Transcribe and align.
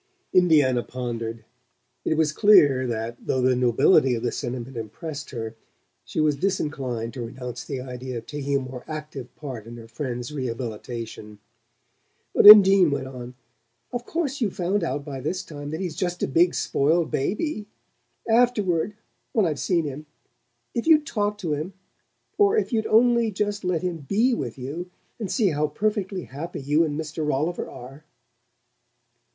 Indiana 0.33 0.81
pondered: 0.81 1.45
it 2.03 2.15
was 2.17 2.31
clear 2.31 2.87
that, 2.87 3.17
though 3.27 3.39
the 3.43 3.55
nobility 3.55 4.15
of 4.15 4.23
the 4.23 4.31
sentiment 4.31 4.75
impressed 4.75 5.29
her, 5.29 5.53
she 6.03 6.19
was 6.19 6.35
disinclined 6.35 7.13
to 7.13 7.21
renounce 7.21 7.63
the 7.63 7.79
idea 7.79 8.17
of 8.17 8.25
taking 8.25 8.55
a 8.57 8.61
more 8.61 8.83
active 8.87 9.35
part 9.35 9.67
in 9.67 9.77
her 9.77 9.87
friend's 9.87 10.33
rehabilitation. 10.33 11.37
But 12.33 12.47
Undine 12.47 12.89
went 12.89 13.05
on: 13.09 13.35
"Of 13.93 14.07
course 14.07 14.41
you've 14.41 14.55
found 14.55 14.83
out 14.83 15.05
by 15.05 15.19
this 15.21 15.43
time 15.43 15.69
that 15.69 15.79
he's 15.81 15.95
just 15.95 16.23
a 16.23 16.27
big 16.27 16.55
spoiled 16.55 17.11
baby. 17.11 17.67
Afterward 18.27 18.95
when 19.33 19.45
I've 19.45 19.59
seen 19.59 19.85
him 19.85 20.07
if 20.73 20.87
you'd 20.87 21.05
talk 21.05 21.37
to 21.37 21.53
him; 21.53 21.73
or 22.39 22.57
it 22.57 22.71
you'd 22.71 22.87
only 22.87 23.29
just 23.29 23.63
let 23.63 23.83
him 23.83 23.97
BE 24.09 24.33
with 24.33 24.57
you, 24.57 24.89
and 25.19 25.29
see 25.31 25.49
how 25.49 25.67
perfectly 25.67 26.23
happy 26.23 26.59
you 26.59 26.83
and 26.83 26.99
Mr. 26.99 27.23
Rolliver 27.23 27.69
are!" 27.69 28.03